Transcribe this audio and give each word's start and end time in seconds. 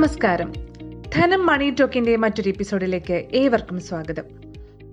നമസ്കാരം. 0.00 0.52
ധനം 1.14 1.46
മണി 1.46 1.74
ടോക്കിന്റെ 1.80 2.16
മറ്റൊരു 2.16 2.48
എപ്പിസോഡിലേക്ക് 2.48 3.26
ഏവർക്കും 3.32 3.80
സ്വാഗതം. 3.80 4.22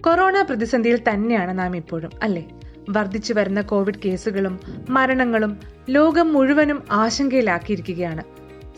കൊറോണ 0.01 0.41
പ്രതിസന്ധിയിൽ 0.41 0.99
തന്നെയാണ് 1.09 1.59
നാം 1.59 1.75
ഇപ്പോഴും 1.75 2.09
അല്ലേ? 2.23 2.45
വർദ്ധിച്ചു 2.89 3.33
വരുന്ന 3.33 3.61
കോവിഡ് 3.61 3.95
കേസുകളും 4.05 4.59
മരണങ്ങളും 4.89 5.57
ലോകം 5.89 6.33
മുഴുവനും 6.33 6.83
ആശങ്കയിലാക്കിയിരിക്കുകയാണ്. 6.91 8.23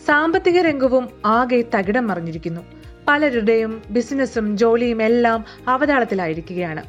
സാമ്പത്തിക 0.06 0.62
രംഗവും 0.62 1.10
ആകെ 1.26 1.64
തകിടം 1.76 2.08
മറിഞ്ഞിരിക്കുന്നു. 2.08 2.62
പലരുടെയും 3.08 3.82
ബിസിനസ്സും 3.90 4.58
ജോലിയും 4.58 5.04
എല്ലാം 5.04 5.46
അവതാളത്തിലായിരിക്കുകയാണ്. 5.68 6.84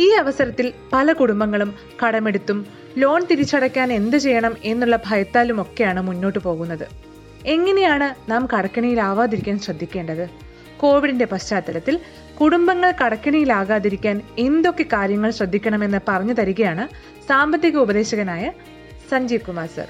ഈ 0.00 0.10
അവസരത്തിൽ 0.10 0.72
പല 0.92 1.12
കുടുംബങ്ങളും 1.12 1.74
കടമെടുത്തും 2.06 2.66
ലോൺ 2.98 3.24
തിരിച്ചടയ്ക്കാൻ 3.30 3.92
എന്ത് 3.92 4.16
ചെയ്യണം 4.16 4.54
എന്നുള്ള 4.64 4.98
ഭയത്താലും 5.06 5.60
ഒക്കെയാണ് 5.60 6.02
മുന്നോട്ട് 6.02 6.38
പോകുന്നത്. 6.38 7.06
എങ്ങനെയാണ് 7.46 8.30
നാം 8.30 8.48
കടക്കണിയിലാവാതിരിക്കാൻ 8.54 9.58
ശ്രദ്ധിക്കേണ്ടത്? 9.58 10.30
കോവിഡിന്റെ 10.76 11.24
പശ്ചാത്തലത്തിൽ 11.24 12.00
കുടുംബങ്ങൾ 12.40 12.92
കടക്കണിയിലാകാതിരിക്കാൻ 13.04 14.22
എന്തൊക്കെ 14.38 14.82
കാര്യങ്ങൾ 14.82 15.30
ശ്രദ്ധിക്കണമെന്ന് 15.30 15.98
പറഞ്ഞു 16.08 16.32
തരികയാണ് 16.32 16.88
സാമ്പത്തിക 17.28 17.76
ഉപദേശകനായ 17.76 18.52
Sanjeev 19.10 19.40
Kumar 19.40 19.68
sir. 19.76 19.86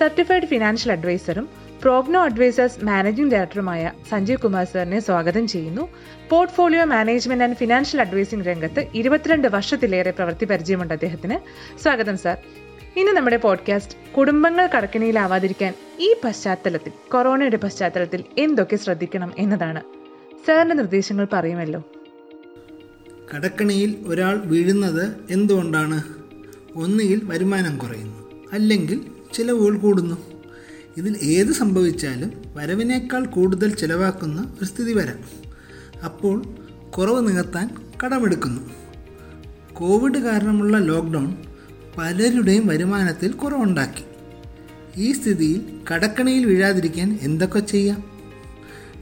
Certified 0.00 0.42
financial 0.42 0.92
അഡ്വൈസറും 0.92 1.48
Progno 1.82 2.20
advisors 2.24 2.84
managing 2.84 3.32
ഡയറക്ടറുമായ 3.32 3.92
സഞ്ജീവ് 4.08 4.38
കുമാർ 4.38 4.64
സാറിനെ 4.64 5.00
സ്വാഗതം 5.00 5.48
ചെയ്യുന്നു. 5.48 5.88
Portfolio 6.30 6.84
management 6.84 7.44
and 7.44 7.56
financial 7.56 8.00
advising 8.00 8.46
രംഗത്ത് 8.46 8.86
ഇരുപത്തിരണ്ട് 8.94 9.48
വർഷത്തിലേറെ 9.48 10.10
പ്രവൃത്തി 10.10 10.44
പരിചയമുണ്ട് 10.44 10.94
അദ്ദേഹത്തിന്. 10.94 11.38
സ്വാഗതം 11.82 12.18
സാർ. 12.18 12.38
ഇന്ന് 12.96 13.12
നമ്മുടെ 13.12 13.36
പോഡ്കാസ്റ്റ് 13.36 14.14
കുടുംബങ്ങൾ 14.14 14.68
കടക്കിണിയിലാവാതിരിക്കാൻ 14.76 15.74
ഈ 16.00 16.14
പശ്ചാത്തലത്തിൽ 16.24 16.92
കൊറോണയുടെ 17.10 17.56
പശ്ചാത്തലത്തിൽ 17.56 18.24
എന്തൊക്കെ 18.38 18.76
ശ്രദ്ധിക്കണം 18.76 19.32
എന്നതാണ്. 19.38 19.82
സാറിന്റെ 20.46 20.74
നിർദ്ദേശങ്ങൾ 20.74 21.26
പറയുമല്ലോ. 21.32 21.82
കടക്കണിയിൽ 23.34 24.04
ഒരാൾ 24.06 24.38
വീഴുന്നത് 24.38 25.16
എന്തുകൊണ്ടാണ്? 25.30 26.02
ഒന്നുകിൽ 26.74 27.20
വരുമാനം 27.24 27.78
കുറയുന്നു 27.78 28.44
അല്ലെങ്കിൽ 28.52 29.00
ചിലവുകൾ 29.32 29.78
കൂടുന്നു. 29.78 30.16
ഇതിൽ 30.96 31.16
ഏത് 31.22 31.52
സംഭവിച്ചാലും 31.52 32.32
വരവിനേക്കാൾ 32.54 33.24
കൂടുതൽ 33.24 33.74
ചിലവാക്കുന്ന 33.74 34.54
ഒരു 34.58 34.64
സ്ഥിതി 34.64 34.92
വരാം. 34.92 35.18
അപ്പോൾ 36.04 36.42
കുറവ് 36.90 37.28
നികത്താൻ 37.28 37.70
കടമെടുക്കുന്നു. 38.04 38.60
കോവിഡ് 39.72 40.18
കാരണമുള്ള 40.18 40.78
ലോക്ക്ഡൗൺ 40.78 41.45
പലരുടെയും 41.98 42.66
വരുമാനത്തിൽ 42.66 43.32
കുറവുണ്ടാക്കി. 43.32 44.04
ഈ 44.96 45.12
സ്ഥിതിയിൽ 45.12 45.62
കടക്കണിയിൽ 45.92 46.46
വീഴാതിരിക്കാൻ 46.46 47.18
എന്തൊക്കെ 47.22 47.58
ചെയ്യാം? 47.58 48.04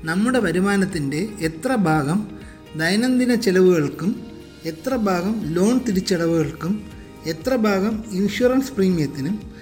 നമ്മുടെ 0.02 0.38
വരുമാനത്തിന്റെ 0.38 1.28
എത്ര 1.40 1.74
ഭാഗം 1.74 2.38
ദൈനംദിന 2.76 3.34
ചെലവുകൾക്കും 3.34 4.26
എത്ര 4.64 4.96
ഭാഗം 4.96 5.42
ലോൺ 5.44 5.78
തിരിച്ചടവുകൾക്കും 5.78 6.90
എത്ര 7.26 7.56
ഭാഗം 7.56 8.04
ഇൻഷുറൻസ് 8.10 8.72
പ്രീമിയത്തിനും 8.72 9.52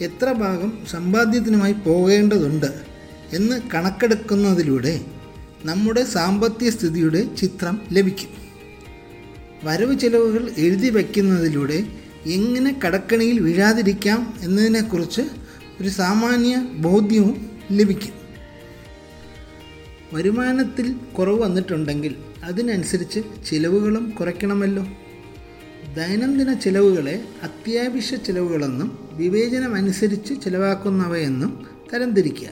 എത്ര 0.00 0.32
ഭാഗം 0.32 0.78
സമ്പാദ്യത്തിനുമായി 0.90 1.72
പോകേണ്ടതുണ്ട് 1.72 2.82
എന്ന് 3.32 3.60
കണക്കെടുക്കുന്നതിലൂടെ 3.74 5.00
നമ്മുടെ 5.64 6.04
സാമ്പത്തിക 6.04 6.68
സ്ഥിതിയുടെ 6.68 7.34
ചിത്രം 7.34 7.80
ലഭിക്കും. 7.92 8.30
വരവ് 9.64 9.98
ചെലവുകൾ 9.98 10.50
എഴുതി 10.56 10.90
വയ്ക്കുന്നതിലൂടെ 10.90 12.07
എങ്ങനെ 12.26 12.80
കടക്കണിയിൽ 12.86 13.40
വീഴാതിരിക്കാം 13.40 14.34
എന്നതിനെക്കുറിച്ച് 14.40 15.22
ഒരു 15.80 15.88
സാമാന്യ 15.88 16.56
ബോധ്യവും 16.74 17.50
ലഭിക്കും. 17.70 18.12
വരുമാനത്തിൽ 20.12 20.92
കുറവ് 21.18 21.40
വന്നിട്ടുണ്ടെങ്കിൽ 21.40 22.16
അതിനനുസരിച്ച് 22.44 23.20
ചിലവുകളും 23.46 24.10
കുറയ്ക്കണമല്ലോ. 24.10 24.86
ദൈനംദിന 25.96 26.52
ചിലവുകളെ 26.52 27.24
അത്യാവശ്യ 27.42 28.16
ചിലവുകളെന്നും 28.16 29.08
വിവേചനമനുസരിച്ച് 29.12 30.34
ചിലവാക്കുന്നവയെന്നും 30.44 31.66
തരംതിരിക്കുക 31.94 32.48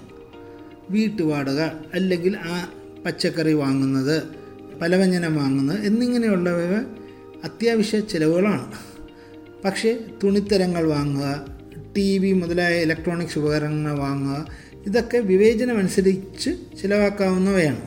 വീട്ടുവാടക 0.90 1.60
അല്ലെങ്കിൽ 1.94 2.36
ആ 2.36 2.68
പച്ചക്കറി 3.06 3.52
വാങ്ങുന്നത് 3.52 4.22
പലവ്യഞ്ജനം 4.82 5.36
വാങ്ങുന്നത് 5.36 5.80
എന്നിങ്ങനെയുള്ളവ 5.80 6.74
അത്യാവശ്യ 7.44 8.00
ചിലവുകളാണ്. 8.00 8.95
പക്ഷേ 9.66 9.98
തുണിത്തരങ്ങൾ 10.24 10.88
വാങ്ങുക 10.88 11.46
ടി 11.96 12.18
വി 12.18 12.32
മുതലായ 12.32 12.82
ഇലക്ട്രോണിക്സ് 12.82 13.38
ഉപകരണങ്ങൾ 13.38 13.98
വാങ്ങുക 13.98 14.46
ഇതൊക്കെ 14.86 15.18
വിവേചനമനുസരിച്ച് 15.18 16.50
ചിലവാക്കാവുന്നവയാണ്. 16.82 17.80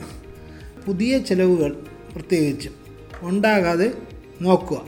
പുതിയ 0.86 1.18
ചിലവുകൾ 1.18 1.86
പ്രത്യേകിച്ചും 2.14 2.74
ഉണ്ടാകാതെ 3.20 3.92
നോക്കുക. 4.42 4.82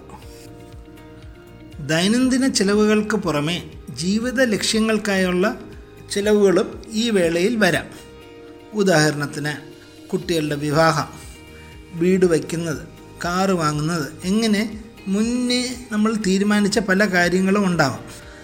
ദൈനംദിന 1.86 2.48
ചിലവുകൾക്ക് 2.48 3.16
പുറമെ 3.16 3.70
ജീവിത 3.90 4.42
ലക്ഷ്യങ്ങൾക്കായുള്ള 4.42 5.60
ചിലവുകളും 6.10 6.82
ഈ 6.92 7.10
വേളയിൽ 7.10 7.56
വരാം. 7.56 7.86
ഉദാഹരണത്തിന് 8.74 9.72
കുട്ടികളുടെ 10.08 10.54
വിവാഹം 10.54 11.08
വീട് 11.94 12.26
വയ്ക്കുന്നത് 12.26 12.88
കാറ് 13.24 13.50
വാങ്ങുന്നത് 13.50 14.12
എങ്ങനെ 14.24 14.84
മുന്നേ 15.08 15.74
നമ്മൾ 15.92 16.14
തീരുമാനിച്ച 16.26 16.78
പല 16.78 17.04
കാര്യങ്ങളും 17.04 17.66
ഉണ്ടാവാം. 17.66 18.00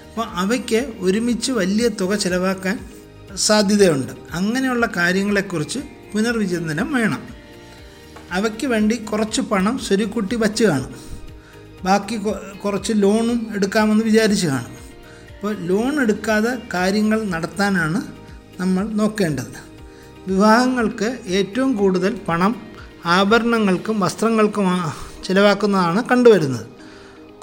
അപ്പോൾ 0.08 0.26
അവയ്ക്ക് 0.26 0.92
ഒരുമിച്ച് 0.98 1.52
വലിയ 1.52 1.88
തുക 1.88 2.14
ചിലവാക്കാൻ 2.14 2.78
സാധ്യതയുണ്ട്. 3.36 4.12
അങ്ങനെയുള്ള 4.30 4.88
കാര്യങ്ങളെക്കുറിച്ച് 4.96 5.78
പുനർവിചിന്തനം 6.14 6.94
വേണം. 6.94 7.22
അവയ്ക്ക് 8.32 8.66
വേണ്ടി 8.66 8.96
കുറച്ച് 8.96 9.40
പണം 9.40 9.78
സ്വരുക്കുട്ടി 9.78 10.36
വച്ച് 10.36 10.64
കാണും. 10.64 10.94
ബാക്കി 11.84 12.16
കുറച്ച് 12.58 12.92
ലോണും 12.96 13.46
എടുക്കാമെന്ന് 13.54 14.04
വിചാരിച്ച് 14.04 14.46
കാണും. 14.46 14.78
അപ്പോൾ 15.34 15.56
ലോൺ 15.58 16.00
എടുക്കാതെ 16.00 16.58
കാര്യങ്ങൾ 16.74 17.24
നടത്താനാണ് 17.24 18.02
നമ്മൾ 18.60 18.88
നോക്കേണ്ടത്. 18.88 19.68
വിവാഹങ്ങൾക്ക് 20.28 21.18
ഏറ്റവും 21.26 21.76
കൂടുതൽ 21.76 22.20
പണം 22.28 22.62
ആഭരണങ്ങൾക്കും 23.06 24.00
വസ്ത്രങ്ങൾക്കും 24.00 25.07
ചിലവാക്കുന്നതാണ് 25.28 26.04
കണ്ടുവരുന്നത്. 26.04 26.66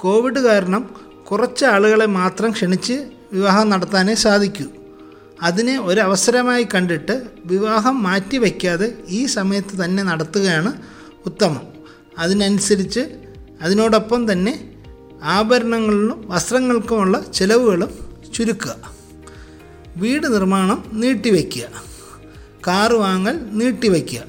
കോവിഡ് 0.00 0.38
കാരണം 0.38 0.90
കുറച്ച് 1.30 1.64
ആളുകളെ 1.64 2.06
മാത്രം 2.06 2.50
ക്ഷണിച്ച് 2.50 3.06
വിവാഹം 3.32 3.68
നടത്താനേ 3.68 4.14
സാധിക്കൂ. 4.14 4.64
അതിനെ 5.42 5.80
ഒരവസരമായി 5.80 6.66
കണ്ടിട്ട് 6.74 7.22
വിവാഹം 7.44 8.02
മാറ്റി 8.02 8.36
വയ്ക്കാതെ 8.36 8.98
ഈ 9.08 9.26
സമയത്ത് 9.26 9.84
തന്നെ 9.84 10.02
നടത്തുകയാണ് 10.02 10.72
ഉത്തമം. 11.26 11.60
അതിനനുസരിച്ച് 12.18 13.00
അതിനോടൊപ്പം 13.62 14.32
തന്നെ 14.32 14.74
ആഭരണങ്ങളിലും 15.22 16.24
വസ്ത്രങ്ങൾക്കുമുള്ള 16.26 17.20
ചിലവുകളും 17.34 17.90
ചുരുക്കുക. 18.34 18.76
വീട് 19.96 20.34
നിർമ്മാണം 20.34 20.84
നീട്ടിവെക്കുക. 20.92 21.62
കാറ് 22.66 22.92
വാങ്ങൽ 22.92 23.40
നീട്ടിവെക്കുക. 23.52 24.22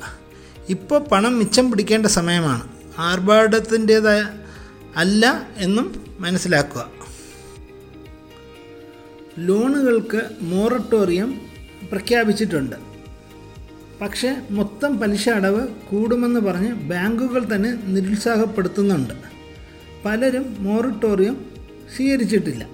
ഇപ്പോൾ 0.70 1.00
പണം 1.00 1.38
മിച്ചം 1.38 1.72
പിടിക്കേണ്ട 1.72 2.06
സമയമാണ്. 2.06 2.77
ആർഭാടത്തിന്റേതായ 2.98 4.26
അല്ല 4.96 5.50
എന്നും 5.58 6.06
മനസ്സിലാക്കുക. 6.20 6.92
ലോണുകൾക്ക് 9.40 10.30
മോറട്ടോറിയം 10.42 11.42
പ്രഖ്യാപിച്ചിട്ടുണ്ട്. 11.92 12.76
പക്ഷേ 14.02 14.42
മൊത്തം 14.52 14.98
പലിശ 14.98 15.30
അടവ് 15.30 15.68
കൂടുമെന്ന് 15.68 16.40
പറഞ്ഞ് 16.40 16.74
ബാങ്കുകൾ 16.74 17.56
തന്നെ 17.56 17.72
നിരുത്സാഹപ്പെടുത്തുന്നുണ്ട്. 17.86 19.14
പലരും 20.06 20.56
മോറട്ടോറിയം 20.60 21.46
സ്വീകരിച്ചിട്ടില്ല. 21.96 22.68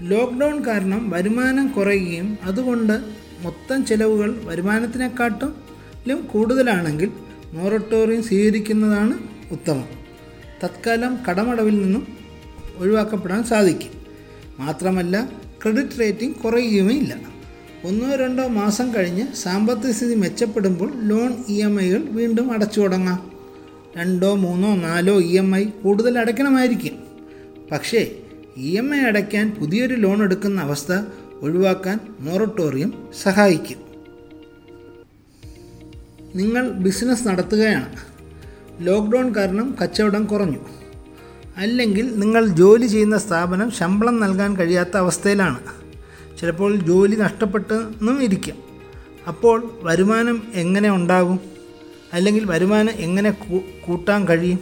ലോക്ക്ഡൗൺ 0.00 0.66
കാരണം 0.66 1.10
വരുമാനം 1.10 1.68
കുറയുകയും 1.68 2.38
അതുകൊണ്ട് 2.42 3.00
മൊത്തം 3.40 3.86
ചിലവുകൾ 3.86 4.40
വരുമാനത്തിനെക്കാട്ടിലും 4.44 6.20
കൂടുതലാണെങ്കിൽ 6.20 7.10
മൊറട്ടോറിയം 7.54 8.22
സ്വീകരിക്കുന്നതാണ് 8.22 9.18
ഉത്തമം. 9.52 9.88
തത്കാലം 10.64 11.18
കടമടവിൽ 11.30 11.82
നിന്നും 11.82 12.06
ഒഴിവാക്കപ്പെടാൻ 12.76 13.44
സാധിക്കും. 13.44 13.90
മാത്രമല്ല 14.58 15.28
ക്രെഡിറ്റ് 15.62 16.00
റേറ്റിംഗ് 16.00 16.34
കുറയുകയുമില്ല. 16.34 17.16
ഒന്നോ 17.84 18.16
രണ്ടോ 18.16 18.46
മാസം 18.46 18.94
കഴിഞ്ഞ് 18.94 19.26
സാമ്പത്തിക 19.36 19.90
സ്ഥിതി 19.90 20.14
മെച്ചപ്പെടുമ്പോൾ 20.14 20.92
ലോൺ 20.94 21.44
ഇ 21.48 21.62
എം 21.62 21.82
ഐകൾ 21.82 22.02
വീണ്ടും 22.02 22.52
അടച്ചു 22.52 22.80
തുടങ്ങാം. 22.80 23.30
രണ്ടോ 23.96 24.34
മൂന്നോ 24.34 24.76
നാലോ 24.76 25.20
ഇ 25.20 25.36
എം 25.36 25.56
ഐ 25.56 25.64
കൂടുതൽ 25.64 26.18
അടയ്ക്കണമായിരിക്കും. 26.18 26.92
പക്ഷേ 27.70 28.10
ഇ 28.56 28.76
എം 28.76 28.96
ഐ 28.96 28.98
അടയ്ക്കാൻ 28.98 29.56
പുതിയൊരു 29.60 29.94
ലോൺ 29.94 30.22
എടുക്കുന്ന 30.22 30.60
അവസ്ഥ 30.60 30.92
ഒഴിവാക്കാൻ 31.40 32.00
മൊറട്ടോറിയം 32.20 33.08
സഹായിക്കും. 33.22 33.93
നിങ്ങൾ 36.34 36.68
ബിസിനസ് 36.68 37.28
നടത്തുകയാണ്. 37.28 37.96
ലോക്ക്ഡൗൺ 38.80 39.36
കാരണം 39.36 39.76
കച്ചവടം 39.82 40.24
കുറഞ്ഞു. 40.24 40.58
അല്ലെങ്കിൽ 41.56 42.18
നിങ്ങൾ 42.18 42.46
ജോലി 42.46 42.86
ചെയ്യുന്ന 42.86 43.18
സ്ഥാപനം 43.18 43.70
ശമ്പളം 43.70 44.20
നൽകാൻ 44.20 44.56
കഴിയാത്ത 44.56 44.96
അവസ്ഥയിലാണ്. 44.96 45.58
ചിലപ്പോൾ 46.40 46.76
ജോലി 46.76 47.16
നഷ്ടപ്പെട്ടെന്നും 47.16 48.22
ഇരിക്കും. 48.22 48.54
അപ്പോൾ 49.28 49.78
വരുമാനം 49.82 50.42
എങ്ങനെ 50.54 50.90
ഉണ്ടാകും? 50.90 51.40
അല്ലെങ്കിൽ 52.12 52.44
വരുമാനം 52.44 52.90
എങ്ങനെ 52.90 53.30
കൂട്ടാൻ 53.86 54.28
കഴിയും? 54.28 54.58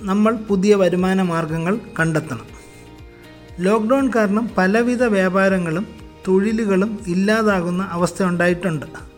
നമ്മൾ 0.00 0.36
പുതിയ 0.36 0.74
വരുമാന 0.74 1.22
മാർഗങ്ങൾ 1.22 1.80
കണ്ടെത്തണം. 2.00 2.46
ലോക്ക്ഡൗൺ 3.60 4.10
കാരണം 4.16 4.50
പലവിധ 4.58 5.02
വ്യാപാരങ്ങളും 5.04 5.86
തൊഴിലുകളും 6.28 6.98
ഇല്ലാതാകുന്ന 7.06 7.82
അവസ്ഥ 7.82 8.22
ഉണ്ടായിട്ടുണ്ട്. 8.22 9.09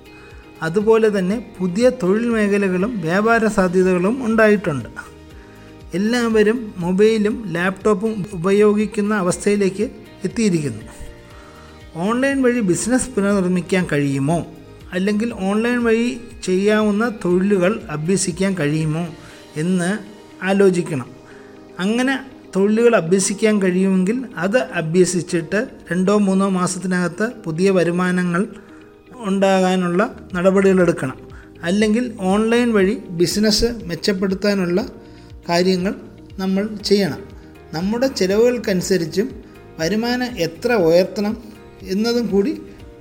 അതുപോലെ 0.63 1.19
തന്നെ 1.19 1.55
പുതിയ 1.59 1.91
തൊഴിൽ 2.03 2.31
മേഖലകളും 2.31 3.01
വ്യാപാര 3.01 3.47
സാധ്യതകളും 3.47 4.27
ഉണ്ടായിട്ടുണ്ട്. 4.27 4.89
എല്ലാവരും 5.95 6.75
മൊബൈലും 6.79 7.45
ലാപ്ടോപ്പും 7.53 8.27
ഉപയോഗിക്കുന്ന 8.33 9.15
അവസ്ഥയിലേക്ക് 9.15 9.91
എത്തിയിരിക്കുന്നു. 10.25 10.83
ഓൺലൈൻ 11.95 12.43
വഴി 12.43 12.61
ബിസിനസ് 12.61 13.11
പുനർനിർമ്മിക്കാൻ 13.11 13.87
കഴിയുമോ? 13.93 14.47
അല്ലെങ്കിൽ 14.93 15.35
ഓൺലൈൻ 15.35 15.85
വഴി 15.85 16.21
ചെയ്യാവുന്ന 16.43 17.13
തൊഴിലുകൾ 17.25 17.81
അഭ്യസിക്കാൻ 17.91 18.55
കഴിയുമോ 18.55 19.09
എന്ന് 19.57 19.99
ആലോചിക്കണം. 20.45 21.07
അങ്ങനെ 21.79 22.21
തൊഴിലുകൾ 22.57 22.97
അഭ്യസിക്കാൻ 22.97 23.63
കഴിയുമെങ്കിൽ 23.63 24.25
അത് 24.37 24.59
അഭ്യസിച്ചിട്ട് 24.59 25.67
രണ്ടോ 25.93 26.19
മൂന്നോ 26.19 26.49
മാസത്തിനകത്ത് 26.49 27.31
പുതിയ 27.45 27.71
വരുമാനങ്ങൾ 27.71 28.47
ഉണ്ടാകാനുള്ള 29.25 30.03
നടപടികൾ 30.35 30.81
എടുക്കണം 30.83 31.19
അല്ലെങ്കിൽ 31.63 32.05
ഓൺലൈൻ 32.21 32.73
വഴി 32.73 32.95
ബിസിനസ് 33.11 33.69
മെച്ചപ്പെടുത്താനുള്ള 33.83 34.81
കാര്യങ്ങൾ 35.49 35.95
നമ്മൾ 36.39 36.65
ചെയ്യണം. 36.85 37.21
നമ്മുടെ 37.75 38.07
ചിലവുകൾക്കനുസരിച്ചും 38.07 39.29
വരുമാനം 39.79 40.39
എത്ര 40.39 40.73
ഉയർത്തണം 40.73 41.35
എന്നതും 41.83 42.27
കൂടി 42.27 42.53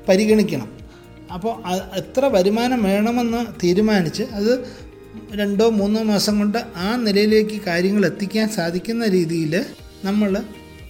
പരിഗണിക്കണം. 0.09 0.69
അപ്പോൾ 1.33 1.53
എത്ര 1.97 2.25
വരുമാനം 2.25 2.83
വേണമെന്ന് 2.83 3.45
തീരുമാനിച്ച് 3.63 4.23
അത് 4.23 4.53
രണ്ടോ 5.35 5.69
മൂന്നോ 5.69 6.03
മാസം 6.03 6.39
കൊണ്ട് 6.39 6.57
ആ 6.77 6.95
നിലയിലേക്ക് 6.95 7.61
കാര്യങ്ങൾ 7.61 8.05
എത്തിക്കാൻ 8.05 8.49
സാധിക്കുന്ന 8.49 9.07
രീതിയിൽ 9.07 9.65
നമ്മൾ 10.05 10.31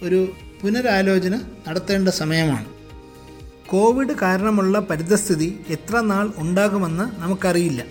ഒരു 0.02 0.20
പുനരാലോചന 0.60 1.34
നടത്തേണ്ട 1.68 2.08
സമയമാണ്. 2.08 2.66
കോവിഡ് 3.72 4.14
കാരണമുള്ള 4.22 4.78
പരിതസ്ഥിതി 4.78 5.60
എത്ര 5.68 6.00
നാൾ 6.00 6.32
ഉണ്ടാകുമെന്ന് 6.36 7.20
നമുക്കറിയില്ല. 7.20 7.84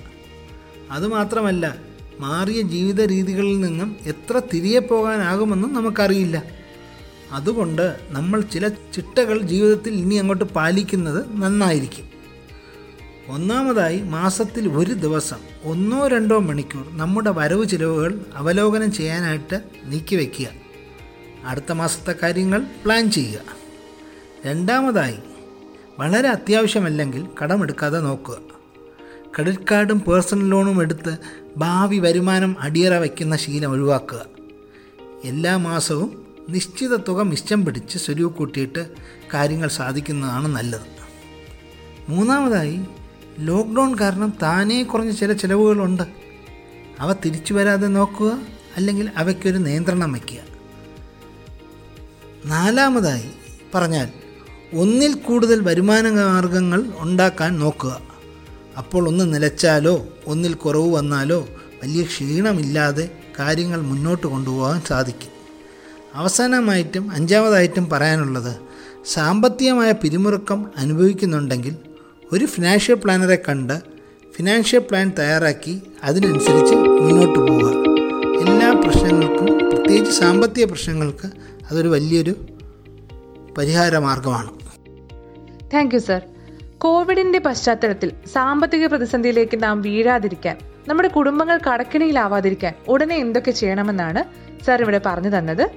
അതുമാത്രമല്ല 0.92 1.76
മാറിയ 2.20 2.62
ജീവിത 2.62 3.02
രീതികളിൽ 3.02 3.60
നിന്നും 3.60 3.96
എത്ര 4.06 4.42
തിരികെ 4.54 4.80
പോകാനാകുമെന്നും 4.80 5.74
നമുക്കറിയില്ല. 5.74 6.44
അതുകൊണ്ട് 7.32 8.00
നമ്മൾ 8.10 8.42
ചില 8.42 8.68
ചിട്ടകൾ 8.68 9.42
ജീവിതത്തിൽ 9.42 9.94
ഇനി 9.94 10.16
അങ്ങോട്ട് 10.16 10.44
പാലിക്കുന്നത് 10.44 11.42
നന്നായിരിക്കും. 11.42 12.12
ഒന്നാമതായി 13.28 14.02
മാസത്തിൽ 14.02 14.70
ഒരു 14.70 14.94
ദിവസം 14.94 15.38
ഒന്നോ 15.64 16.08
രണ്ടോ 16.08 16.40
മണിക്കൂർ 16.40 16.98
നമ്മുടെ 16.98 17.30
വരവ് 17.30 17.66
ചിലവുകൾ 17.68 18.26
അവലോകനം 18.36 18.92
ചെയ്യാനായിട്ട് 18.92 19.62
നീക്കി 19.86 20.16
വയ്ക്കുക 20.16 20.48
അടുത്ത 21.46 21.72
മാസത്തെ 21.72 22.16
കാര്യങ്ങൾ 22.24 22.66
പ്ലാൻ 22.86 23.12
ചെയ്യുക. 23.12 23.42
രണ്ടാമതായി 24.46 25.18
വളരെ 26.02 26.30
അത്യാവശ്യമല്ലെങ്കിൽ 26.30 27.28
കടമെടുക്കാതെ 27.44 28.00
നോക്കുക. 28.00 28.38
ക്രെഡിറ്റ് 29.36 29.64
കാർഡും 29.72 30.00
പേഴ്സണൽ 30.00 30.50
ലോണും 30.50 30.82
എടുത്ത് 30.82 31.18
ഭാവി 31.58 31.98
വരുമാനം 31.98 32.56
അടിയറ 32.60 32.94
വയ്ക്കുന്ന 32.94 33.36
ശീലം 33.36 33.72
ഒഴിവാക്കുക. 33.72 34.26
എല്ലാ 35.24 35.58
മാസവും 35.58 36.26
നിശ്ചിത 36.50 36.96
തുക 36.96 37.22
മിച്ചം 37.22 37.66
പിടിച്ച് 37.66 37.98
സ്വരൂപ് 37.98 38.36
കൂട്ടിയിട്ട് 38.36 38.88
കാര്യങ്ങൾ 39.34 39.68
സാധിക്കുന്നതാണ് 39.68 40.48
നല്ലത്. 40.48 40.82
മൂന്നാമതായി 42.10 42.80
ലോക്ക്ഡൗൺ 43.40 44.00
കാരണം 44.00 44.34
താനേ 44.42 44.84
കുറഞ്ഞ 44.84 45.12
ചില 45.12 45.34
ചിലവുകളുണ്ട്. 45.34 46.04
അവ 47.00 47.14
തിരിച്ചു 47.14 47.54
വരാതെ 47.54 47.88
നോക്കുക 47.88 48.42
അല്ലെങ്കിൽ 48.78 49.12
അവയ്ക്കൊരു 49.18 49.58
നിയന്ത്രണം 49.58 50.14
വയ്ക്കുക. 50.14 50.38
നാലാമതായി 52.46 53.32
പറഞ്ഞാൽ 53.76 54.21
ഒന്നിൽ 54.74 55.14
കൂടുതൽ 55.14 55.60
വരുമാന 55.62 56.10
മാർഗങ്ങൾ 56.10 56.84
ഉണ്ടാക്കാൻ 57.00 57.60
നോക്കുക. 57.60 58.02
അപ്പോൾ 58.78 59.08
ഒന്ന് 59.08 59.34
നിലച്ചാലോ 59.34 60.08
ഒന്നിൽ 60.28 60.54
കുറവ് 60.54 60.94
വന്നാലോ 60.94 61.48
വലിയ 61.84 62.04
ക്ഷീണമില്ലാതെ 62.04 63.10
കാര്യങ്ങൾ 63.40 63.82
മുന്നോട്ട് 63.82 64.28
കൊണ്ടുപോകാൻ 64.28 64.82
സാധിക്കും. 64.82 65.32
അവസാനമായിട്ടും 66.14 67.12
അഞ്ചാമതായിട്ടും 67.12 67.90
പറയാനുള്ളത് 67.90 68.56
സാമ്പത്തികമായ 69.06 69.92
പിരിമുറുക്കം 69.92 70.66
അനുഭവിക്കുന്നുണ്ടെങ്കിൽ 70.78 71.76
ഒരു 72.34 72.46
ഫിനാൻഷ്യൽ 72.46 72.96
പ്ലാനറെ 72.96 73.40
കണ്ട് 73.50 73.82
ഫിനാൻഷ്യൽ 74.38 74.80
പ്ലാൻ 74.80 75.12
തയ്യാറാക്കി 75.20 75.82
അതിനനുസരിച്ച് 76.04 76.76
മുന്നോട്ട് 76.76 77.40
പോവുക. 77.40 77.70
എല്ലാ 78.42 78.72
പ്രശ്നങ്ങൾക്കും 78.72 79.70
പ്രത്യേകിച്ച് 79.70 80.20
സാമ്പത്തിക 80.20 80.66
പ്രശ്നങ്ങൾക്ക് 80.66 81.28
അതൊരു 81.72 81.88
വലിയൊരു 81.88 82.36
പരിഹാര 83.58 83.98
മാർഗമാണ് 83.98 84.61
താങ്ക് 85.74 85.96
യു 85.96 86.00
സർ 86.00 86.22
കോവിഡിന്റെ 86.78 87.40
പശ്ചാത്തലത്തിൽ 87.40 88.12
സാമ്പത്തിക 88.34 88.88
പ്രതിസന്ധിയിലേക്ക് 88.88 89.64
നാം 89.64 89.82
വീഴാതിരിക്കാൻ 89.82 90.58
നമ്മുടെ 90.88 91.08
കുടുംബങ്ങൾ 91.08 91.60
കടക്കിണിയിലാവാതിരിക്കാൻ 91.68 92.74
ഉടനെ 92.88 93.16
എന്തൊക്കെ 93.16 93.52
ചെയ്യണമെന്നാണ് 93.52 94.22
സർ 94.66 94.82
ഇവിടെ 94.82 95.02
പറഞ്ഞു 95.06 95.30
തന്നത്. 95.30 95.72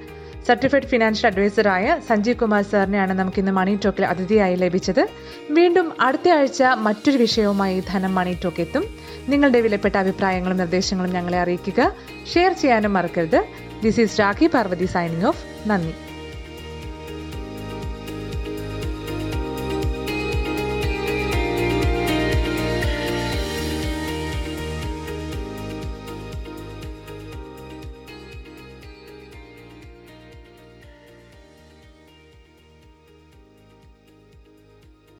സർട്ടിഫൈഡ് 0.46 0.82
ഫിനാൻഷ്യൽ 0.82 1.30
അഡ്വൈസറായ 1.30 1.98
സഞ്ജീവ് 2.08 2.36
കുമാർ 2.36 2.62
സാറിനെയാണ് 2.62 3.12
നമുക്ക് 3.12 3.38
ഇന്ന് 3.38 3.52
മണി 3.52 3.78
ടോക്കിൽ 3.84 4.06
അതിഥിയായി 4.06 4.56
ലഭിച്ചത്. 4.56 5.08
വീണ്ടും 5.50 5.92
അടുത്ത 6.00 6.28
ആഴ്ച 6.28 6.62
മറ്റൊരു 6.62 7.16
വിഷയവുമായി 7.16 7.82
ധനം 7.88 8.14
മണി 8.14 8.38
ടോക്ക് 8.44 8.60
എത്തും. 8.60 8.84
നിങ്ങളുടെ 9.28 9.60
വിലപ്പെട്ട 9.60 9.96
അഭിപ്രായങ്ങളും 9.96 10.56
നിർദ്ദേശങ്ങളും 10.56 11.12
ഞങ്ങളെ 11.12 11.38
അറിയിക്കുക. 11.40 11.94
ഷെയർ 12.34 12.52
ചെയ്യാനും 12.52 12.92
മറക്കരുത്. 12.92 13.44
This 13.82 14.00
is 14.00 14.20
Rakhi 14.20 14.46
Parvathy 14.46 14.84
signing 14.84 15.24
off 15.24 15.68
നന്ദി. 15.68 15.94